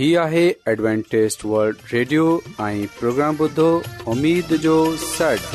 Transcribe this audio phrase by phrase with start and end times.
[0.00, 2.24] ہی آہے Adventist world radio
[2.66, 3.66] ائی programme بدھو
[4.12, 5.54] امید جو سٹ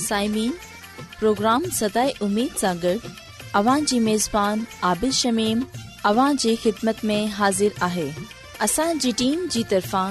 [0.00, 0.50] سائمین
[1.20, 2.96] پروگرام سدائے امید ساگر
[3.60, 5.60] اوان جی میزبان عابد شمیم
[6.10, 8.08] اوان جی خدمت میں حاضر آہے
[8.66, 10.10] اساں جی ٹیم جی طرفاں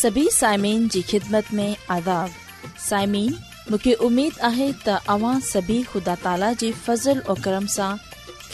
[0.00, 3.32] سبھی سائمین جی خدمت میں آداب سائمین
[3.70, 7.94] مکھے امید آہے تہ اواں سبھی خدا تعالی جی فضل و کرم سے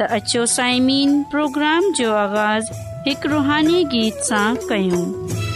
[0.00, 0.44] त अचो
[1.32, 2.76] پروگرام جو जो आवाज़ु
[3.08, 5.46] हिकु रुहानी गीत सां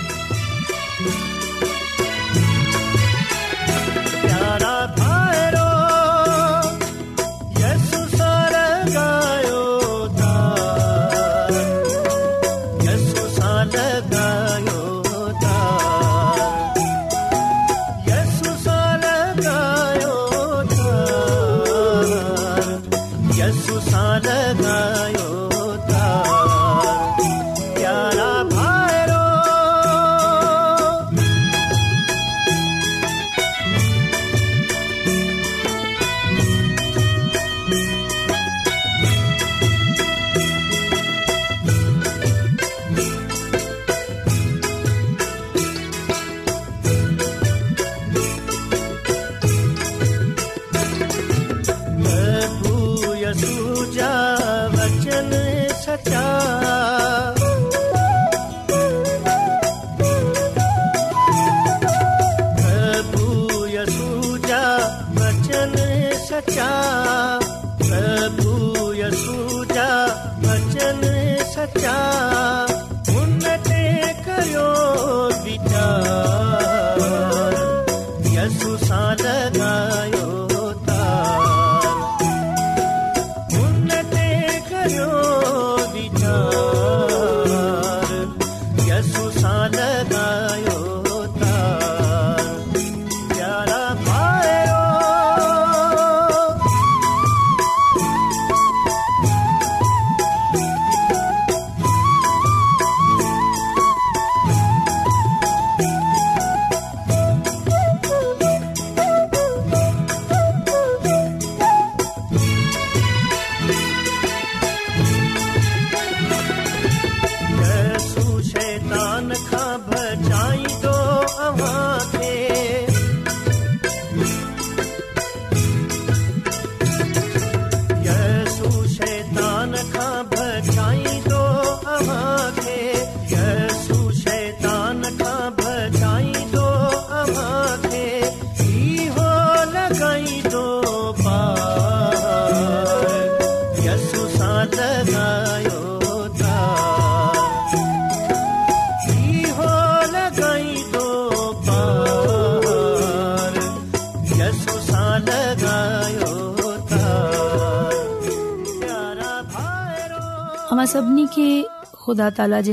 [160.93, 161.26] सभिनी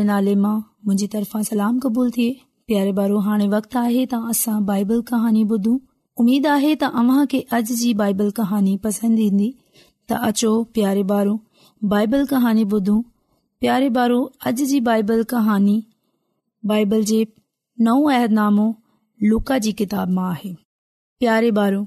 [0.03, 2.25] नाले मां मुंहिंजी तरफ़ा सलाम कबूल थी
[2.71, 4.55] प्यारे ॿारो हाणे वक़्तु आहे त असां
[5.41, 5.77] ॿुधूं
[6.23, 6.73] उमेद आहे
[10.29, 11.35] अचो प्यारे ॿारो
[11.93, 12.99] बाइबल कहानी ॿुधूं
[13.61, 15.77] प्यारे ॿारो अॼ जी बाइबल कहानी
[16.73, 17.21] बाइबल जे
[17.87, 18.67] नओ अहरनामो
[19.29, 20.53] लुका जी किताब मां आहे
[21.23, 21.81] प्यारे ॿारो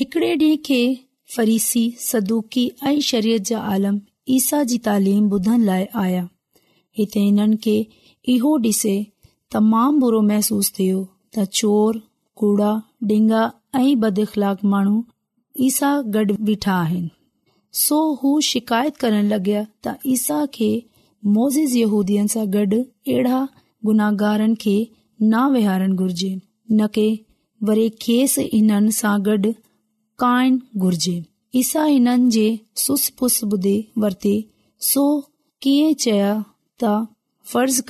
[0.00, 0.82] हिकड़े ॾींह खे
[2.10, 3.98] सदूकी ऐं शरीयत जा आलम
[4.36, 6.24] ईसा जी तालीम ॿुधण लाइ आया
[6.98, 7.76] हिते हिननि खे
[8.32, 8.92] इहो डि॒से
[9.52, 10.98] तमामु बुरो मेसूस थियो
[11.36, 12.00] त चोर
[12.42, 12.72] कूड़ा
[13.10, 13.42] डिंगा,
[13.78, 14.96] ऐं बदिलाक माण्हू
[15.68, 17.08] ईसा गडु॒ बीठा आहिनि
[17.84, 20.70] सो हू शिकायत करन लॻा त ईसा खे
[21.38, 23.40] मोज़ यूद सां गॾ अ
[23.90, 24.76] गुनाहगारनि खे
[25.32, 27.08] न वेहारण घुरजे न की
[27.70, 29.58] वरी खेसि इन सां गडु॒
[30.24, 31.18] काइन घुर्जे
[31.62, 33.10] फर्ज़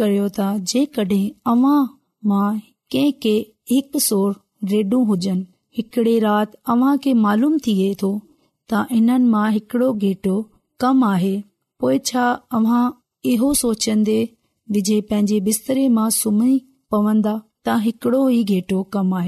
[0.01, 0.29] करियो
[8.01, 8.19] त
[8.97, 10.33] इन्हनि मां हिकड़ो घेटो
[10.83, 11.29] कम आहे
[11.83, 12.23] पोएं छा
[12.57, 12.83] अव्हां
[13.33, 14.17] इहो सोचन्दे
[14.77, 16.59] विजय पंहिंजे बिस्तरे मां सुम्ही
[16.95, 17.33] पवंदा
[17.65, 19.23] त हिकड़ो ही गेटो कम आ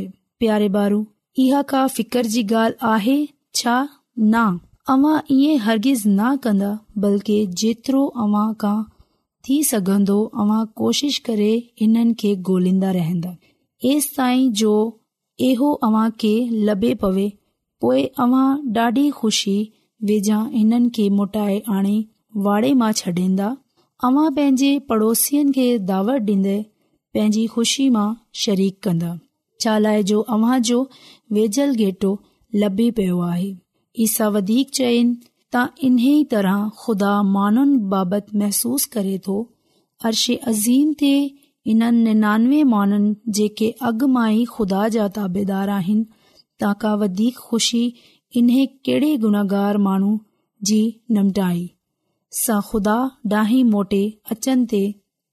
[0.44, 1.00] प्यारे बारू
[1.46, 3.78] इहा का फितर जी ग
[4.18, 6.70] अवां ई हरगिज़ न कन्दा
[7.02, 8.54] बल्कि जेतिरो अव्हां
[9.48, 13.34] थी सघंदो अवां कोशिश करे हिननि खे गोलन्दा रहंदा
[13.90, 14.50] ऐस ताईं
[16.70, 17.28] लभे पवे
[17.80, 19.54] पोए अव्हां डी खशी
[20.10, 21.96] वेझा हिननि खे मोटाए आने
[22.48, 23.48] वाड़े मां छडि॒ंदा
[24.08, 26.58] अव्हां पंहिंजे पड़ोसियुनि खे दावत डि॒न्दे
[27.14, 28.08] पंहिंजी खु़शी मां
[28.44, 29.12] शरीक कन्दा
[29.64, 30.78] शाल जो अव्हां जो
[31.38, 32.12] वेझल घेटो
[32.64, 33.50] लभी पियो आहे
[33.98, 35.14] ईसा वधीक चइनि
[35.54, 39.34] त इन्हीअ तरह खुदा माण्हुनि बाबति महसूस करे थो
[40.10, 41.10] अर्शे अज़ीम ते
[41.72, 46.04] इन्हनि निनानवे माण्हुनि जेके अॻु मां ई खुदा जा ताबेदार आहिनि
[46.64, 47.82] ताका वधीक खु़शी
[48.40, 50.12] इन्हे कहिड़े गुनागार माण्हू
[50.70, 50.78] जी
[51.18, 51.64] निमटाई
[52.42, 52.96] सां ख़ुदा
[53.34, 54.02] डाही मोटे
[54.36, 54.82] अचनि ते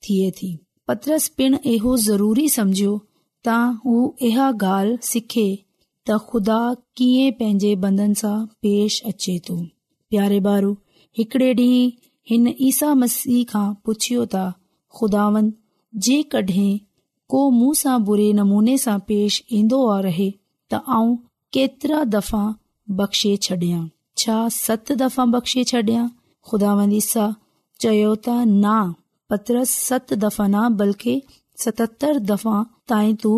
[0.08, 0.50] थिए थी
[0.92, 3.00] पत्रस पिण इहो ज़रूरी सम्झियो
[3.48, 3.98] त हू
[4.32, 5.48] इहा ॻाल्हि सिखे
[6.08, 6.58] त ख़ुदा
[6.98, 9.50] कीअं पंहिंजे बंदन सां पेश अचे त
[12.68, 15.26] ईसा मसीह खां पुछो तुदा
[17.34, 21.12] को मुंहं सां पेश ईन्दो रहे त आउं
[21.58, 22.44] केतिरा दफ़ा
[23.02, 23.82] बख़्शे छडां
[24.24, 25.92] छा सत दफ़ा बख़्शे छड
[26.52, 26.72] खुदा
[27.02, 27.26] ईसा
[27.86, 28.74] चयो त न
[29.34, 31.14] पत्र सत दफ़ा न बल्कि
[31.66, 32.58] सततर दफ़ा
[32.94, 33.38] ताईं तूं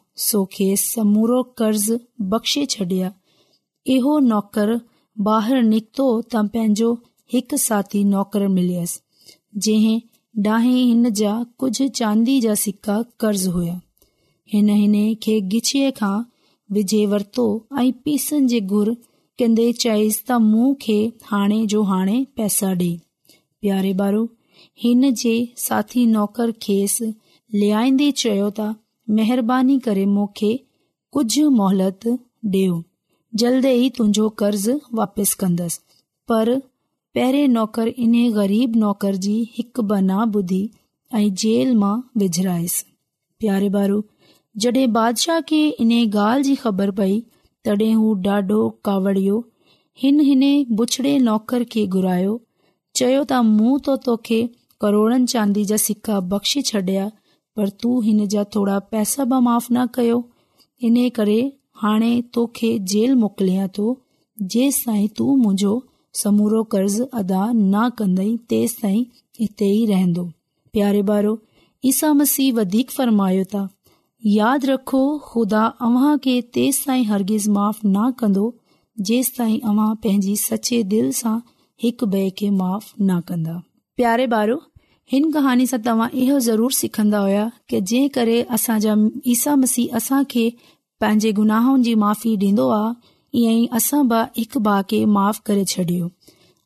[0.19, 1.91] सोखे समूरो कर्ज़
[2.31, 3.11] बख़्शे छडि॒या
[3.95, 4.73] इहो नौकर
[5.27, 6.89] बीको त पंहिंजो
[7.33, 10.01] हिकु साथी नौकर मिलसि जें
[10.47, 13.79] ड जा कुझ चांदी जा सिका कर्ज़ हुया
[14.53, 16.13] हिन खे गिछीअ खां
[16.77, 17.45] विझे वर्तो
[17.79, 18.93] ऐ पीसनि जे घुर
[19.39, 20.97] कन्न्न्न्न्न्न चयसि त मू खे
[21.31, 22.91] हाणे जो हाणे पैसा डे
[23.61, 24.23] प्यारे बारो
[24.85, 25.33] हिन जे
[25.65, 27.07] साथी नौकर खेसि
[27.63, 28.67] लेइन्दे चओ ता
[29.17, 30.51] महिरबानी करे मूंखे
[31.13, 32.07] कुझु मोहलत
[32.53, 32.75] ॾियो
[33.41, 35.79] जल्द ई तुंहिंजो कर्ज़ु वापसि कंदसि
[36.31, 36.49] पर
[37.15, 40.61] पहिरें नौकर इन ग़रीब नौकर जी हिकु बना ॿुधी
[41.19, 42.85] ऐं जेल मां विझरायसि
[43.39, 44.03] प्यारे बारू
[44.65, 47.19] जॾहिं बादशाह खे इन ॻाल्हि जी ख़बर पई
[47.69, 49.39] तॾहिं हू ॾाढो कावड़ियो
[50.03, 50.43] हिन हिन
[50.81, 52.33] बुछड़े नौकर खे घुरायो
[53.01, 54.39] चयो त मूं त तोखे
[54.85, 57.09] करोड़नि चांदी जा सिका बख़्शे छॾिया
[57.57, 60.19] पर तूं हिन जा थोरा पैसा माफ़ न कयो
[60.81, 61.41] हिन करे
[70.73, 71.37] प्यारे ॿारो
[71.89, 74.53] ईसा मसीह वधीक फरमायो तव्हां
[77.11, 78.49] हरगिज़ माफ़ न कंदो
[79.37, 81.37] ताईं पंहिंजी दिल सां
[81.83, 83.61] हिकु माफ़ न कंदा
[84.01, 84.59] प्यारे ॿारो
[85.11, 88.93] हिन कहानी सां तव्हां इहो ज़रूर सिखंदा हुया कि जंहिं करे असांजा
[89.33, 90.45] ईसा मसीह असां खे
[91.01, 92.95] पंहिंजे गुनाहनि जी माफ़ी ॾींदो आहे
[93.41, 96.07] ईअं ई असां बि हिकु भाउ खे माफ़ करे छॾियो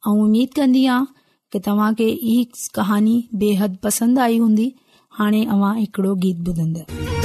[0.05, 0.85] अऊं उमीद कन्दी
[1.51, 4.67] कि तव्हां खे इहा कहानी बेहद पसंदि आई हूंदी
[5.19, 7.24] हाणे अवां हिकड़ो गीत ॿुधंदड़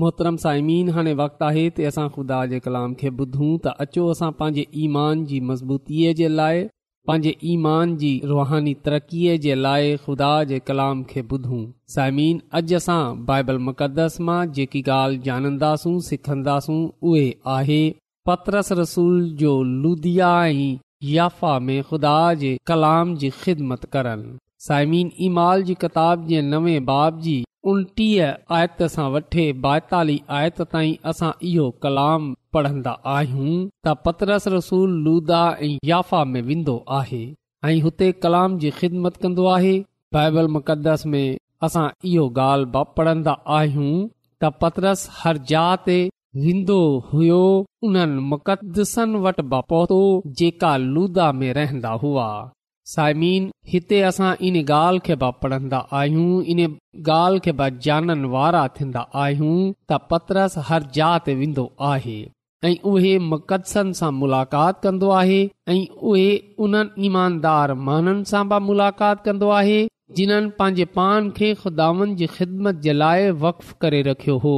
[0.00, 4.30] मोहतरम साइमन हाणे वक़्तु आहे त असां खुदा जे कलाम खे ॿुधूं त अचो असां
[4.40, 6.60] पंहिंजे ईमान जी मज़बूतीअ जे लाइ
[7.10, 11.62] पंहिंजे ईमान जी रुहानी तरक़ीअ जे लाइ खुदा जे कलाम खे ॿुधूं
[11.94, 13.00] साइमीन अॼु असां
[13.30, 16.80] बाइबल मुक़दस मां जेकी ॻाल्हि जानंदासूं सिखंदासूं
[17.12, 17.26] उहे
[17.58, 17.82] आहे
[18.30, 20.72] पतरस रसूल जो लुधिया ऐं
[21.16, 24.34] याफ़ा में ख़ुदा जे कलाम जी ख़िदमत करनि
[24.66, 27.34] साइमीन इमाल जी किताब जे नवे बाब जी
[27.72, 32.24] उणटीह आयत सां वठे ॿाएतालीह आयत ताईं असां इहो कलाम
[32.56, 33.50] पढ़ंदा आहियूं
[33.88, 37.22] त पदरस रसूल लूदा ऐं याफ़ा में वेंदो आहे
[37.70, 39.72] ऐं हुते कलाम जी ख़िदमत कंदो आहे
[40.18, 41.26] बाइबल मुक़दस में
[41.68, 43.94] असां इहो ॻाल्हि पढ़ंदा आहियूं
[44.44, 45.98] त हर जा ते
[46.48, 46.78] वेंदो
[47.12, 47.42] हुयो
[47.90, 50.00] उन्हनि मुक़दसनि वटि ब पहुतो
[50.42, 52.28] जेका लूदा में रहंदा हुआ
[52.90, 58.60] सायमीन हिते असां इन ॻाल्हि खे बा पढ़ंदा आहियूं इन ॻाल्हि खे ब जाननि वारा
[58.76, 59.56] थींदा आहियूं
[59.92, 62.14] त पतरस हर जात वेंदो आहे
[62.68, 65.40] ऐं उहे मक़दसनि सां मुलाक़ात कंदो आहे
[65.74, 65.80] ऐं
[66.12, 66.28] उहे
[66.66, 66.78] उन
[67.10, 69.80] ईमानदार माननि सां बि मुलाक़ात कन्दो आहे
[70.20, 74.56] जिन्हनि पंहिंजे पान खे खुदावन जी ख़िदमत जे लाइ वक्फ करे रखियो हो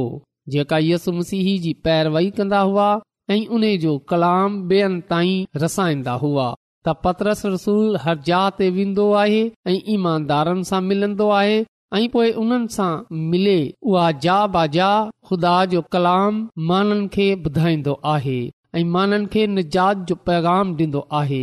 [0.57, 2.89] जेका यस मसीह जी पैरवई कंदा हुआ
[3.37, 6.49] ऐं उन जो कलाम ॿियनि ताईं रसाईंदा हुआ
[6.87, 9.39] त पतरस रसूल हर जा ते वेंदो आहे
[9.71, 11.55] ऐं ईमानदारनि सां मिलंदो आहे
[11.97, 12.91] ऐं पोए उन्हनि सां
[13.31, 13.55] मिले
[13.91, 14.91] उहा जा बाजा
[15.29, 16.37] ख़ुदा जो कलाम
[16.69, 18.37] माननि खे ॿुधाईंदो आहे
[18.81, 21.41] ऐं माननि खे निजात जो पैगाम ॾींदो आहे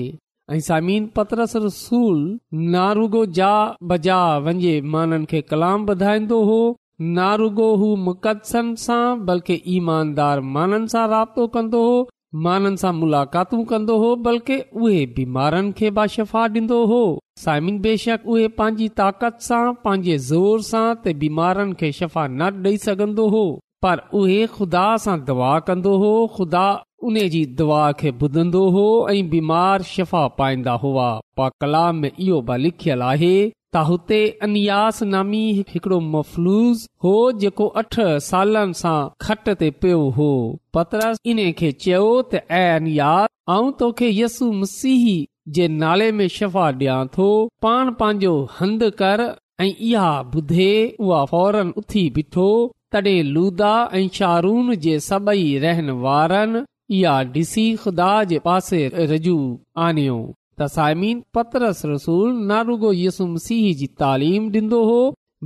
[0.55, 2.19] ऐं सामीन पतरस रसूल
[2.76, 3.52] नारुगो जा
[3.93, 6.59] बजा वञे माननि खे कलाम ॿुधाईंदो हो
[7.21, 11.97] नारुगो हू मुक़ददसन सां बल्कि ईमानदार माननि सां राब्तो कंदो हो
[12.45, 17.02] माननि सां मुलाक़ात कंदो हो बल्के उहे बीमारनि खे शफ़ा ॾींदो हो
[17.42, 22.76] सायमिन बेशक उहे पंहिंजी ताक़त सां पंहिंजे ज़ोर सां त बीमारनि खे शफ़ा न ॾेई
[22.87, 23.45] सघंदो हो
[23.87, 26.66] पर उहे ख़ुदा सां दवा कंदो हो ख़ुदा
[27.11, 31.09] उन जी दवा खे ॿुधंदो हो ऐं बीमार शफ़ा पाईंदा हुआ
[31.40, 37.13] पा कला में इहो बि लिखियलु त हुते अन्यास नामी हिकिड़ो मफ़लूज़ हो
[37.45, 37.97] जेको अठ
[38.27, 40.29] सालनि सां खट ते पियो हो
[40.77, 45.07] पतरस इन खे चयो त ऐ अनियास आऊं तोखे यसु मसीह
[45.59, 47.29] जे नाले में शफ़ा ॾियां थो
[47.67, 49.25] पाण पंहिंजो हंधु कर
[49.65, 50.07] ऐं इहा
[50.39, 50.71] ॿुधे
[51.09, 52.49] उहा फौरन उथी बीठो
[52.93, 56.65] तडहिं लूदा ऐं शारून जे सभई रहन वारनि
[57.01, 59.39] इहा डिसी ख़ुदा जे पासे रजू
[59.87, 60.19] आणियो
[60.61, 65.01] त साइमी न रुगो यसुम सिंह जी तालीम ॾींदो हो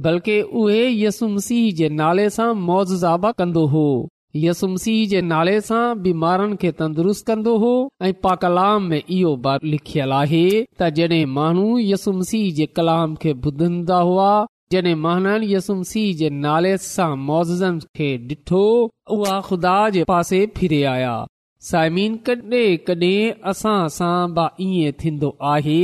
[0.05, 3.83] बल्कि उहे यसुम सिंह जे नाले सां मौज़ आबा कंदो हो
[4.43, 7.73] यसुमसीह जे नाले सां बीमारनि खे तंदरुस्त कंदो हो
[8.09, 9.33] ऐं पा कलाम में इहो
[9.73, 14.29] लिखियल आहे त जडे॒ माण्हू यसुम सिंह जे कलाम खे ॿुधंदा हुआ
[14.77, 18.65] जडे॒न यसुमसीह जे नाले सां मोज़न खे डि॒ठो
[19.19, 21.15] उहा ख़ुदा जे पासे फिरे आया
[21.69, 25.81] साइमीन कड॒हिं कड॒हिं असां सां बि ईअं थींदो आहे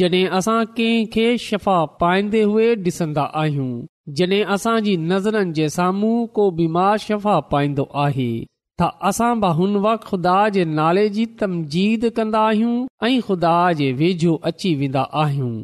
[0.00, 3.68] जॾहिं असां कंहिंखे शफ़ा पाईंदे हू डि॒सन्दा आहियूं
[4.20, 8.30] जॾहिं असांजी नज़रनि जे साम्हूं को बीमार शफ़ा पाईंदो आहे
[8.82, 12.74] त असां ब हुन वक़्तु खुदा जे नाले जी तमजीद कंदा आहियूं
[13.10, 15.54] ऐं खुदा जे वेझो अची वेंदा आहियूं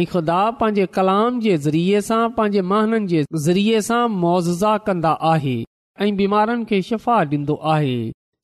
[0.00, 5.56] ऐं ख़ुदा पंहिंजे कलाम जे ज़रिए सां पंहिंजे महननि जे ज़रिए सां मुआज़ा कंदा आहे
[6.02, 7.96] ऐं बीमारनि खे शफ़ा ॾींदो आहे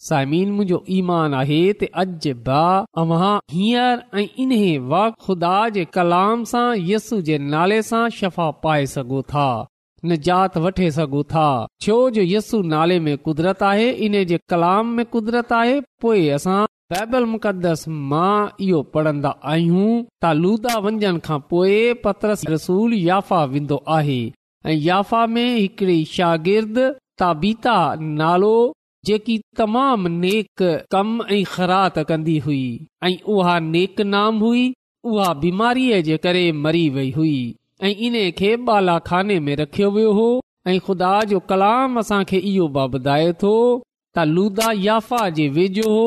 [0.09, 1.73] साईमीन मुंहिंजो ईमान आहे
[5.25, 9.49] ख़ुदा वे कलाम सां यस्सू जे नाले सां शफ़ा पाए सघो था
[10.13, 11.45] निजात जात वठे सघो था
[11.87, 16.57] छो जो यस्सू नाले में कुदरत आहे इन जे कलाम में कुदरत आहे पोए असां
[16.95, 18.33] बाइबल मुक़दस मां
[18.69, 21.77] इहो पढ़न्दा आहियूं त लूदा वञण खां पोइ
[22.07, 24.21] पत्रस रसूल याफ़ा वेंदो आहे
[24.77, 26.85] ऐफ़ा में हिकड़ी शागिर्द
[27.21, 27.77] ताबीता
[28.23, 28.55] नालो
[29.09, 30.63] जेकी तमामु नेक
[30.95, 32.65] कम ऐं ख़रात कंदी हुई
[33.09, 34.65] ऐं उहा नेक नाम हुई
[35.13, 37.37] उहा बीमारीअ जे करे मरी वेई हुई
[37.89, 38.57] ऐं इन खे
[39.09, 40.27] खाने में रखियो वियो हो
[40.69, 43.53] ऐं खुदा जो कलाम असां खे इहो बि ॿुधाए थो
[44.15, 46.05] त लूदा याफ़ा जे वेझो हो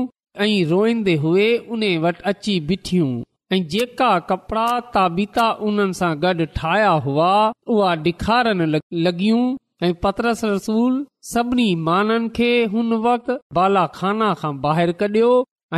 [0.44, 3.11] ऐं रोईंदे हुए उने वटि अची बीठियूं
[3.54, 7.32] ऐं जेका कपड़ा ताबीता उन्हनि सां गॾु ठाहिया हुआ
[7.74, 8.66] उहा डे॒खारनि
[9.06, 9.44] लॻियूं
[9.85, 10.95] ऐं पतरस रसूल
[11.33, 15.29] सभिनी माननि खे हुन वक़्तु बालाखाना खां ॿाहिरि कढियो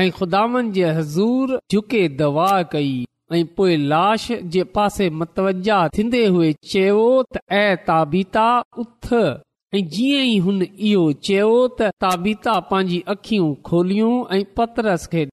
[0.00, 2.94] ऐं खुदानि जे हज़ूर झुके दवा कई
[3.38, 7.02] ऐं पोए लाश जे पासे मतवजा थीन्दे हुए चयो
[7.34, 8.48] त ए ताबीता
[8.84, 15.26] उथ ऐं जीअं ई हुन इहो चयो त ताबीता पंहिंजी अखियूं खोलियूं ऐं पतरस खे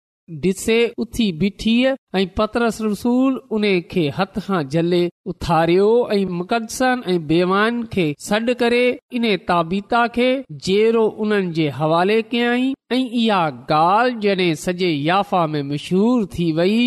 [0.44, 1.74] डिसे उथी बीठी
[2.16, 8.84] ऐं पतरस रसूल उन खे हथ खां झले उथारियो ऐं बेवान खे सॾु करे
[9.18, 10.30] इन ताबीता खे
[10.68, 16.78] जेरो उन्हनि जे हवाले कयाई ऐं इहा ॻाल्हि जड॒हिं सॼे याफ़ा में मशहूर थी वई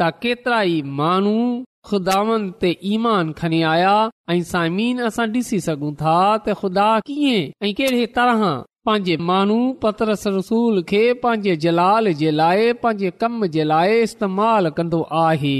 [0.00, 1.36] त केतिरा ई माण्हू
[1.88, 3.96] खुदावनि ते ईमान खणी आया
[4.30, 8.42] ऐं साइमीन असां ॾिसी सघूं था त ख़ुदा कीअं ऐं कहिड़े तरह
[8.86, 15.00] पंहिंजे माण्हू पतरस रसूल खे पंहिंजे जलाल जे लाइ पंहिंजे कम जे लाइ इस्तेमाल कन्दो
[15.22, 15.56] आहे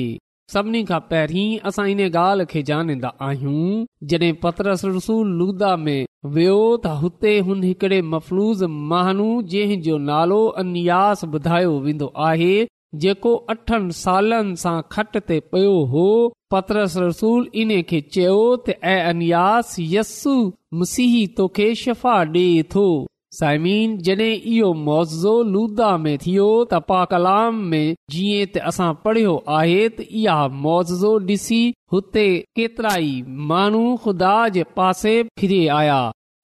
[0.52, 5.98] सभिनी खां पहिरीं असां इन ॻाल्हि खे जानींदा आहियूं जड॒हिं पतरस रसूल लुदा में
[6.36, 12.54] वियो त हुते हुन हिकड़े मफ़लूज़ महानू जंहिंजो नालो अनियास ॿुधायो वेंदो आहे
[13.04, 16.06] जेको अठनि सालनि सां खट ते पियो हो
[16.54, 20.14] पतरस रसूल इन खे चयो त ऐं अनियास यस
[20.74, 22.86] मुसी तोखे शफ़ा डे॒
[23.36, 29.78] साइमीन जॾहिं इहो मोज़ो लूदा में थियो त पा कलाम में जीअं असां पढ़ियो आहे
[29.88, 31.60] त इहा मौज़ो ॾिसी
[31.94, 32.26] हुते
[32.60, 33.10] केतिराई
[33.52, 35.14] माण्हू ख़ुदा जे पासे
[35.78, 35.98] आया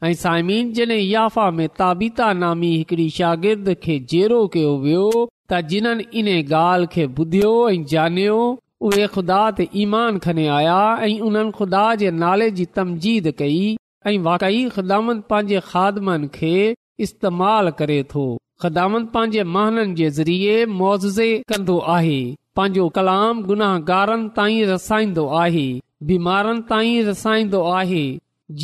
[0.04, 5.06] ऐं साइमिन जॾहिं याफ़ा में ताबीता नामी हिकिड़ी शागिर्द खे जेरो कयो वियो
[5.52, 8.40] त जिन्हनि इन ॻाल्हि खे ॿुधियो ऐं ॼाणियो
[8.88, 13.62] उहे ख़ुदा ते ईमान खने आया ऐं उन्हनि ख़ुदा जे नाले जी तमजीद कई
[14.06, 16.56] ऐं वाकई ख़िदामंद पंहिंजे खादमनि खे
[17.04, 18.24] इस्तेमाल करे थो
[18.62, 22.18] ख़िदामंद पांजे महाननि जे ज़रिए मुआवज़े कन्दो आहे
[22.56, 25.66] पंहिंजो कलाम गुनाहगारनि ताईं रसाईंदो आहे
[26.10, 28.04] बीमारनि रसाईंदो आहे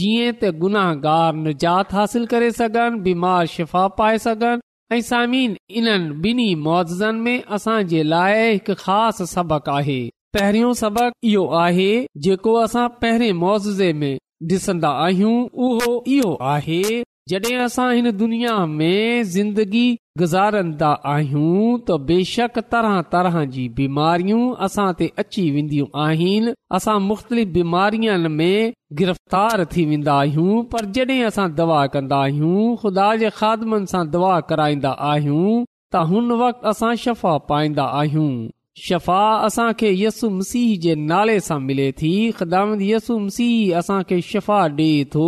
[0.00, 6.48] जीअं त गुनाहगार निजात हासिल करे सघनि बीमार शिफ़ा पाए सघनि ऐं सामिन इन्हनि बिनी
[6.66, 10.00] मौवज़न में असां जे लाइ हिकु ख़ासि सबक़ आहे
[10.38, 11.92] पहरियों सबक़ इहो आहे
[12.28, 14.12] जेको असां पहरे मुआज़े में
[14.48, 15.32] ॾिसंदा आहियूं
[15.64, 16.76] उहो इहो आहे
[17.30, 19.82] जॾहिं असां हिन दुनिया में ज़िंदगी
[20.22, 27.52] गुज़ारंदा आहियूं त बेशक तरह तरह जी बीमारियूं असां ते अची वेंदियूं आहिनि असां मुख़्तलिफ़
[27.58, 28.72] बीमारीअ में
[29.02, 34.32] गिरफ़्तार थी वेंदा आहियूं पर जड॒हिं असां दवा कंदा आहियूं ख़ुदा जे ख़ादमनि सां दवा
[34.54, 36.30] कराईंदा आहियूं त हुन
[36.74, 38.32] असां शफ़ा पाईंदा आहियूं
[38.78, 44.20] शफ़ा असां खे यसु मसीह जे नाले सां मिले थी ख़िदामत यसु मसीह सीह असांखे
[44.30, 45.24] शफ़ा डे॒ थो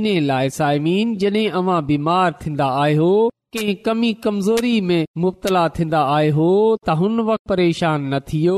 [0.00, 3.12] इन लाइ साइमीन जॾहिं अवां बीमार थींदा आहियो
[3.56, 6.50] कहिं कमी कमज़ोरी में मुबतला थींदा आयो
[6.86, 8.56] त हुन परेशान न थियो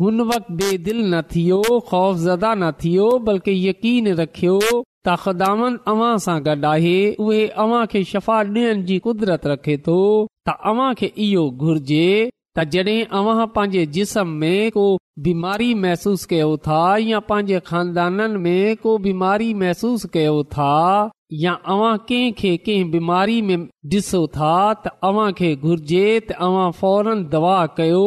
[0.00, 1.60] हुन वक्त बेदिल न थियो
[1.90, 7.84] ख़ौफ़ ज़दा न थियो बल्कि यकीन रखियो त ख़दामन अवां सां गॾु आहे उहे अव्हां
[7.94, 9.98] खे शफ़ा ॾियण जी कुदरत रखे थो
[10.48, 12.04] त अव्हां खे इहो घुर्जे
[12.58, 14.82] त जॾहिं अव्हां पंहिंजे जिस्म में को
[15.24, 20.76] बीमारी महसूस कयो था या पंहिंजे ख़ानदाननि में को बीमारी महसूस कयो था
[21.42, 24.52] या अवां कंहिं कंहिं बीमारी में ॾिसो था
[24.86, 28.06] त अव्हां खे घुर्जे त अव्हां फौरन दवा कयो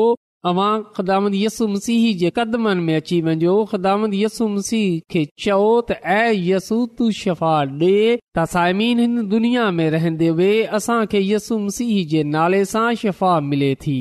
[0.51, 5.99] अवां ख़दामत यसुम मसीह जे कदमनि में अची वञो ख़िदामत यस्सु मसीह खे चओ त
[6.15, 12.23] एसू तू शफ़ा डे त साइमीन हिन दुनिया में रहंदे वे असांखे यसुम मसीह जे
[12.37, 13.97] नाले सां शफ़ा मिले थी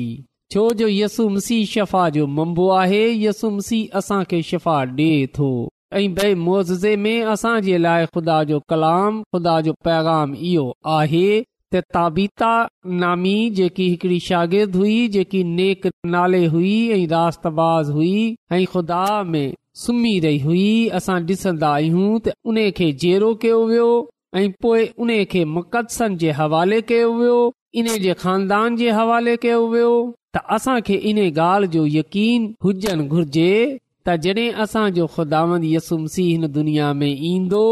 [0.51, 5.49] छो जो यसु मसीह शफ़ा जो मंबो आहे यसु मसीह असां खे शफ़ा ॾे थो
[5.95, 6.55] में
[7.65, 11.43] जे लाइ खुदा जो कलाम खुदा जो पैगाम इहो आहे
[13.59, 17.45] जेकी हिकड़ी शागिर्द हुई जेकी नेक नाले हुई ऐं रात
[17.91, 18.13] हुई
[18.51, 20.67] ऐ खुदा में सुम्ही रही हुई
[21.01, 23.89] असां डि॒सन्दा आहियूं त उन खे जेरो कयो वियो
[24.35, 27.37] ऐ पोए उन खे मुक़दसम जे हवाले कयो वियो
[27.77, 29.89] इन जे ख़ानदान जे हवाले कयो वियो
[30.35, 33.51] त असांखे इन ॻाल्हि जो यकीन हुजनि घुर्जे
[34.07, 37.63] त जॾहिं असांजो खुदांद यसी हिन दुनिया में ईंदो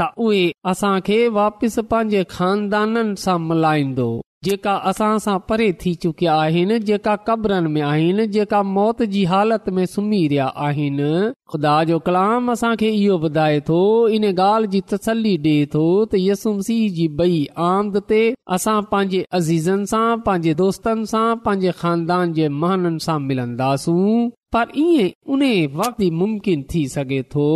[0.00, 4.08] त उहे असांखे वापसि पंहिंजे ख़ानदाननि सां मल्हाईंदो
[4.46, 9.68] जेका असां सां परे थी चुकिया आहिनि जेका क़बरनि में आहिनि जेका मौत जी हालत
[9.76, 11.10] में सुम्ही रहिया आहिनि
[11.52, 13.78] खुदा जो कलाम असां खे इहो ॿुधाए थो
[14.18, 15.36] इन ॻाल्हि जी तसली
[15.74, 18.20] थो त डे॒सूमसी जी बई आमद ते
[18.58, 25.10] असां पंहिंजे अज़ीज़नि सां पंहिंजे दोस्तनि सां पंहिंजे ख़ानदान जे महननि सां मिलंदासूं पर ईअं
[25.36, 25.48] उन
[25.80, 27.48] वक़्त ई मुमकिन थी सघे थो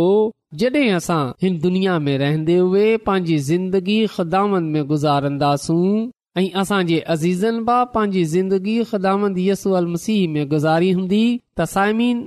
[0.61, 5.83] जड॒हिं असां हिन दुनिया में रहंदे हुए पांजी ज़िंदगी ख़ुदानि में गुज़ारंदासूं
[6.37, 11.21] ऐं असां जे अज़ीज़नि मां पंहिंजी ज़िंदगी ख़िदामंद यसू अल मसीह में गुज़ारी हूंदी
[11.59, 12.17] त साइमीन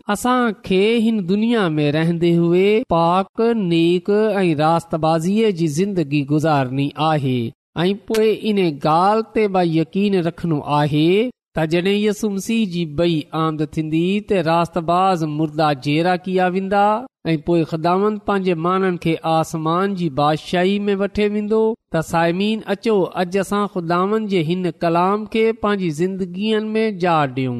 [0.68, 4.10] खे हिन दुनिया में रहंदे हुए पाक नेक
[4.42, 4.88] ऐं रास
[5.26, 7.38] जी ज़िंदगी गुज़ारणी आहे
[7.84, 13.14] ऐं पोए इन ॻाल्हि ते बि यकीन रखनो आहे त जड॒ यसु मसीह जी बई
[13.44, 16.84] आम थींदी त रास मुर्दा जेरा किया वेंदा
[17.28, 21.58] ऐं पोइ ख़ुदावन पंहिंजे माननि खे आसमान जी बादशाही में वठे वेंदो
[21.94, 27.58] त साइमीन अचो अॼु असां ख़ुदावन जे हिन कलाम खे पंहिंजी ज़िंदगीअ में जा ॾियूं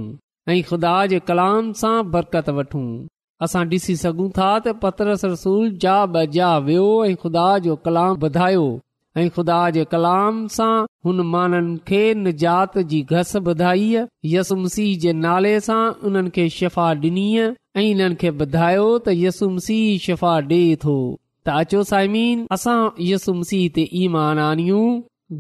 [0.55, 2.87] ऐं ख़ुदा जे कलाम सां बरकत वठूं
[3.49, 8.19] असां ॾिसी सघूं था त पतरस रसूल जा ब जा वियो ऐं ख़ुदा जो कलाम
[8.31, 8.67] ॿुधायो
[9.21, 10.73] ऐं ख़ुदा जे कलाम सां
[11.09, 13.89] हुन माननि खे निजात जी घस ॿुधाई
[14.37, 17.29] यस मसीह जे नाले सां उन्हनि खे शिफ़ा ॾिनी
[17.77, 20.95] ऐं इन्हनि खे ॿुधायो त यसुम सीह शिफ़ा ॾे थो
[21.45, 22.79] त अचो साइमीन असां
[23.09, 24.87] यसुम सीह ते ईमान आणियूं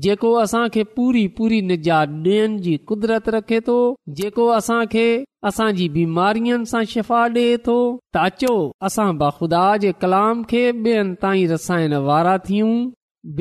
[0.04, 3.78] जेको असांखे पूरी पूरी निजात ॾियनि जी कुदरत रखे तो
[4.20, 5.06] जेको असां खे
[5.50, 7.76] असांजी बीमारियुनि सां शफ़ा ॾे थो
[8.14, 8.54] त अचो
[8.90, 12.72] असां बाखुदा जे कलाम खे ॿियनि ताईं रसायण वारा थियूं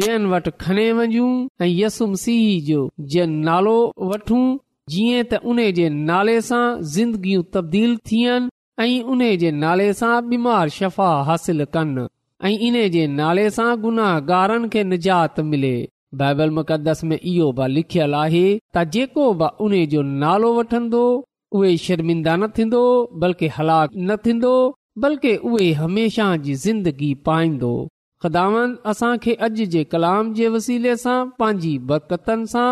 [0.03, 1.29] ॿियनि वटि खणे वञू
[1.65, 2.81] ऐं यसुम सीह जो
[3.13, 3.77] जन नालो
[4.13, 4.43] वठूं
[4.93, 8.47] जीअं त उन जे नाले सां ज़िंदगियूं तब्दील थियनि
[8.81, 12.03] ऐं उन जे नाले सां बीमार शफ़ा हासिल कनि
[12.47, 15.71] ऐं इन जे नाले सां गुनाहगारनि खे निजात मिले
[16.21, 18.43] बाइबल मुक़दस में इहो बि लिखियल आहे
[18.75, 21.01] त जेको बि उन जो नालो वठंदो
[21.57, 22.83] उहे शर्मिंदा न थींदो
[23.25, 24.53] बल्कि हलाक न थींदो
[25.07, 27.73] बल्कि उहे हमेशह जी ज़िंदगी पाईंदो
[28.25, 32.69] ख़दान असांखे अॼु जे कलाम जे वसीले सां पंहिंजी बरकतनि सां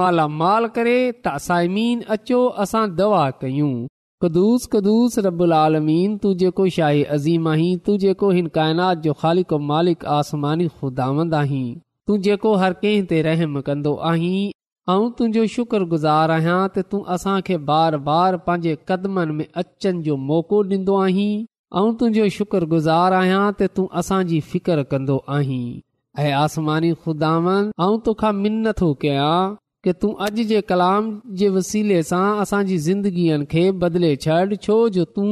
[0.00, 3.74] मालामाल करे त असाइमीन अचो असां दवा कयूं
[4.22, 5.14] कदुूस कदुस
[5.60, 11.34] आलमीन तू जेको शाही अज़ीम आहीं तू जेको हिन काइनात जो ख़ालिक मालिक आसमानी ख़ुदावंद
[11.38, 11.62] आहीं
[12.10, 14.34] तू जेको हर कंहिं ते रहम कंदो आहीं
[14.94, 17.34] ऐं तुंहिंजो शुक्रगुज़ार आहियां त तूं असां
[17.72, 21.32] बार बार पंहिंजे कदमनि में अचनि जो मौक़ो ॾींदो आहीं
[21.80, 25.64] ऐं तुंहिंजो शुक्रगुज़ार आहियां त तूं असांजी फिकर कंदो आहीं
[26.26, 29.34] ऐं आसमानी ख़ुदा ऐं तोखां मिन नथो कयां
[29.84, 31.06] के तूं अॼु जे कलाम
[31.38, 35.30] जे वसीले सां असांजी ज़िंदगीअ खे बदिले छॾ छो जो तूं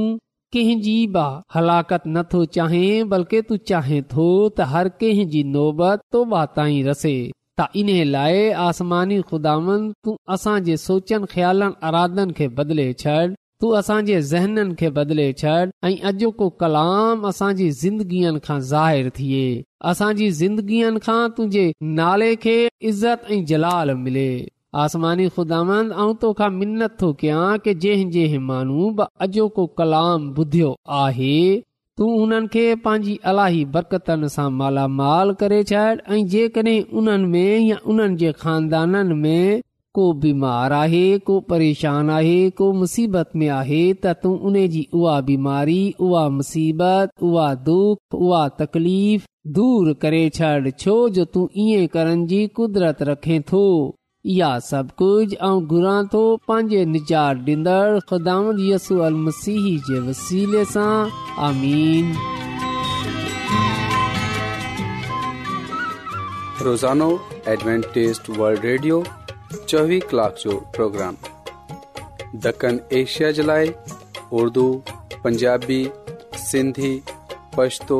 [0.56, 6.40] कंहिंजी ब हलाकत न थो चाहें बल्कि तूं चाहें थो त हर कंहिंजी नोबत तोबा
[6.56, 7.14] ताईं रसे
[7.60, 13.16] त इन्हे लाइ आसमानी ख़ुदानि तूं असांजे सोचनि ख्यालनि अरादनि खे बदिले छॾ
[13.62, 15.54] तू असांजे बदिले छॾ
[15.88, 19.42] ऐं अॼो को कलाम असांजी ज़िंदगीअ खां ज़ाहिरु थिए
[19.90, 21.64] असांजी ज़िंदगीअ खां तुंहिंजे
[21.98, 22.56] नाले खे
[22.92, 24.38] इज़त ऐं
[24.82, 25.26] आसमानी
[26.22, 28.90] तोखा मिनत थो कयां कि जंहिं जंहिं मानू
[29.26, 31.36] अॼो को कलाम ॿुधियो आहे
[31.98, 35.82] तूं उन खे पंहिंजी अलाई बरकतनि सां मालामाल करे छॾ
[36.16, 39.60] ऐं जेकड॒हिं उन्हनि में या उन्हनि जे ख़ानदान में
[39.94, 45.20] को बीमार है को परेशान है को मुसीबत में आहे त तूं उन्हें जी उहा
[45.30, 49.24] बीमारी उहा मुसीबत उहा दुख उहा तकलीफ़
[49.56, 53.62] दूर करे छड़ छो जो तूं ईअं करण जी कुदरत रखे थो
[54.34, 58.36] इहा सभु कुझु ऐं घुरां थो पंहिंजे निजात ॾींदड़ ख़ुदा
[58.70, 60.92] यसू अल मसीह जे वसीले सां
[61.48, 62.14] आमीन
[66.68, 67.10] रोज़ानो
[67.50, 69.02] एडवेंटेज वल्ड रेडियो
[69.52, 71.16] चोवीह कलाक जो प्रोग्राम
[72.42, 73.70] दखण एशिया जे लाइ
[74.40, 74.64] उर्दू
[75.24, 75.78] पंजाबी
[76.40, 76.90] सिंधी
[77.56, 77.98] पछतो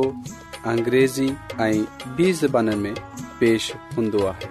[0.73, 1.29] अंग्रेज़ी
[1.61, 1.81] ऐं
[2.17, 2.95] ॿी में
[3.41, 3.65] पेश
[3.97, 4.49] हूंदो आहे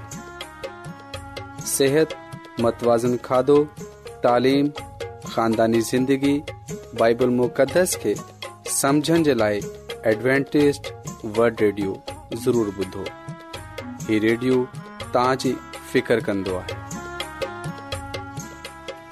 [2.65, 3.55] متوازن کھادو
[4.23, 4.65] تعلیم
[5.33, 6.35] خاندانی زندگی
[6.99, 8.13] بائبل مقدس کے
[8.81, 9.57] سمجھن جلائے
[10.25, 10.69] जे
[11.37, 11.91] ورلڈ ریڈیو
[12.43, 13.07] ضرور بدھو ज़रूरु ریڈیو
[14.09, 14.57] ही रेडियो
[15.13, 15.53] तव्हांजी
[15.91, 16.19] फिकिर